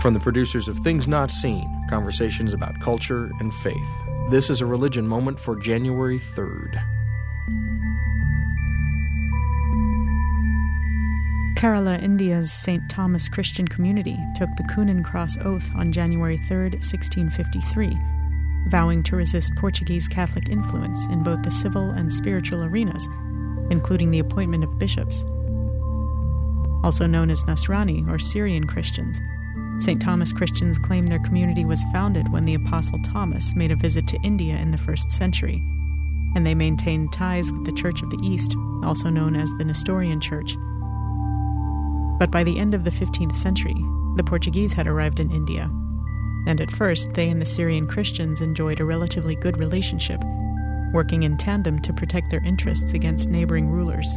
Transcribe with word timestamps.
From 0.00 0.14
the 0.14 0.20
producers 0.20 0.68
of 0.68 0.78
Things 0.78 1.08
Not 1.08 1.28
Seen, 1.28 1.84
conversations 1.90 2.52
about 2.52 2.80
culture 2.80 3.32
and 3.40 3.52
faith. 3.52 3.74
This 4.30 4.48
is 4.48 4.60
a 4.60 4.66
religion 4.66 5.08
moment 5.08 5.40
for 5.40 5.56
January 5.56 6.20
3rd. 6.20 6.80
Kerala, 11.56 12.00
India's 12.00 12.52
St. 12.52 12.88
Thomas 12.88 13.28
Christian 13.28 13.66
community 13.66 14.16
took 14.36 14.48
the 14.56 14.62
Coonan 14.62 15.04
Cross 15.04 15.36
Oath 15.38 15.68
on 15.74 15.90
January 15.90 16.38
3, 16.46 16.70
1653, 16.70 17.98
vowing 18.68 19.02
to 19.02 19.16
resist 19.16 19.56
Portuguese 19.56 20.06
Catholic 20.06 20.48
influence 20.48 21.06
in 21.06 21.24
both 21.24 21.42
the 21.42 21.50
civil 21.50 21.90
and 21.90 22.12
spiritual 22.12 22.62
arenas, 22.62 23.08
including 23.70 24.12
the 24.12 24.20
appointment 24.20 24.62
of 24.62 24.78
bishops. 24.78 25.24
Also 26.84 27.04
known 27.04 27.30
as 27.30 27.42
Nasrani 27.42 28.08
or 28.08 28.20
Syrian 28.20 28.68
Christians, 28.68 29.20
St. 29.78 30.02
Thomas 30.02 30.32
Christians 30.32 30.76
claim 30.78 31.06
their 31.06 31.20
community 31.20 31.64
was 31.64 31.84
founded 31.92 32.32
when 32.32 32.44
the 32.44 32.54
Apostle 32.54 32.98
Thomas 32.98 33.54
made 33.54 33.70
a 33.70 33.76
visit 33.76 34.08
to 34.08 34.20
India 34.24 34.56
in 34.56 34.72
the 34.72 34.78
first 34.78 35.12
century, 35.12 35.62
and 36.34 36.44
they 36.44 36.54
maintained 36.54 37.12
ties 37.12 37.52
with 37.52 37.64
the 37.64 37.72
Church 37.72 38.02
of 38.02 38.10
the 38.10 38.20
East, 38.22 38.56
also 38.82 39.08
known 39.08 39.36
as 39.36 39.52
the 39.52 39.64
Nestorian 39.64 40.20
Church. 40.20 40.56
But 42.18 42.32
by 42.32 42.42
the 42.42 42.58
end 42.58 42.74
of 42.74 42.82
the 42.82 42.90
15th 42.90 43.36
century, 43.36 43.76
the 44.16 44.24
Portuguese 44.24 44.72
had 44.72 44.88
arrived 44.88 45.20
in 45.20 45.30
India, 45.30 45.70
and 46.48 46.60
at 46.60 46.72
first 46.72 47.14
they 47.14 47.28
and 47.28 47.40
the 47.40 47.46
Syrian 47.46 47.86
Christians 47.86 48.40
enjoyed 48.40 48.80
a 48.80 48.84
relatively 48.84 49.36
good 49.36 49.58
relationship, 49.58 50.20
working 50.92 51.22
in 51.22 51.36
tandem 51.36 51.80
to 51.82 51.92
protect 51.92 52.30
their 52.30 52.44
interests 52.44 52.94
against 52.94 53.28
neighboring 53.28 53.68
rulers. 53.68 54.08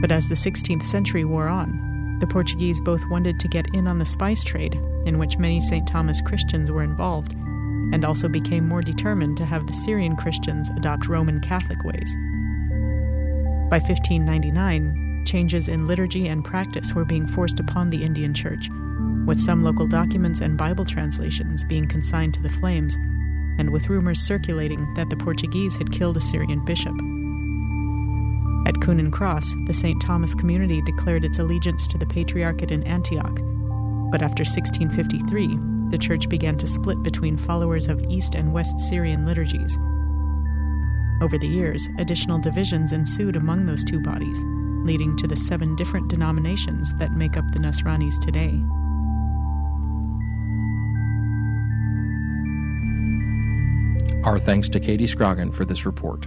But 0.00 0.10
as 0.10 0.30
the 0.30 0.34
16th 0.34 0.86
century 0.86 1.26
wore 1.26 1.48
on, 1.48 1.91
the 2.22 2.26
Portuguese 2.28 2.80
both 2.80 3.04
wanted 3.06 3.40
to 3.40 3.48
get 3.48 3.66
in 3.74 3.88
on 3.88 3.98
the 3.98 4.04
spice 4.04 4.44
trade, 4.44 4.74
in 5.04 5.18
which 5.18 5.38
many 5.38 5.60
St. 5.60 5.88
Thomas 5.88 6.20
Christians 6.20 6.70
were 6.70 6.84
involved, 6.84 7.32
and 7.32 8.04
also 8.04 8.28
became 8.28 8.68
more 8.68 8.80
determined 8.80 9.36
to 9.38 9.44
have 9.44 9.66
the 9.66 9.72
Syrian 9.72 10.14
Christians 10.14 10.70
adopt 10.76 11.08
Roman 11.08 11.40
Catholic 11.40 11.82
ways. 11.82 12.14
By 13.68 13.80
1599, 13.80 15.24
changes 15.26 15.68
in 15.68 15.88
liturgy 15.88 16.28
and 16.28 16.44
practice 16.44 16.92
were 16.92 17.04
being 17.04 17.26
forced 17.26 17.58
upon 17.58 17.90
the 17.90 18.04
Indian 18.04 18.34
Church, 18.34 18.68
with 19.26 19.40
some 19.40 19.62
local 19.62 19.88
documents 19.88 20.40
and 20.40 20.56
Bible 20.56 20.84
translations 20.84 21.64
being 21.64 21.88
consigned 21.88 22.34
to 22.34 22.42
the 22.42 22.50
flames, 22.50 22.94
and 23.58 23.70
with 23.70 23.88
rumors 23.88 24.20
circulating 24.20 24.94
that 24.94 25.10
the 25.10 25.16
Portuguese 25.16 25.74
had 25.74 25.90
killed 25.90 26.16
a 26.16 26.20
Syrian 26.20 26.64
bishop. 26.64 26.94
At 28.64 28.76
Coonan 28.76 29.10
Cross, 29.10 29.54
the 29.66 29.74
St. 29.74 30.00
Thomas 30.00 30.34
community 30.34 30.80
declared 30.82 31.24
its 31.24 31.40
allegiance 31.40 31.88
to 31.88 31.98
the 31.98 32.06
Patriarchate 32.06 32.70
in 32.70 32.84
Antioch, 32.84 33.40
but 34.12 34.22
after 34.22 34.44
1653, 34.44 35.58
the 35.90 35.98
church 35.98 36.28
began 36.28 36.56
to 36.58 36.66
split 36.66 37.02
between 37.02 37.36
followers 37.36 37.88
of 37.88 38.00
East 38.08 38.36
and 38.36 38.52
West 38.52 38.80
Syrian 38.80 39.26
liturgies. 39.26 39.76
Over 41.20 41.38
the 41.38 41.48
years, 41.48 41.88
additional 41.98 42.38
divisions 42.38 42.92
ensued 42.92 43.36
among 43.36 43.66
those 43.66 43.82
two 43.82 44.00
bodies, 44.00 44.38
leading 44.84 45.16
to 45.16 45.26
the 45.26 45.36
seven 45.36 45.74
different 45.74 46.08
denominations 46.08 46.94
that 46.94 47.16
make 47.16 47.36
up 47.36 47.50
the 47.52 47.58
Nasranis 47.58 48.20
today. 48.20 48.62
Our 54.24 54.38
thanks 54.38 54.68
to 54.68 54.78
Katy 54.78 55.06
Scrogin 55.06 55.52
for 55.52 55.64
this 55.64 55.84
report. 55.84 56.26